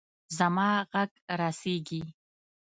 زما 0.37 0.69
ږغ 0.91 1.11
رسیږي. 1.39 2.01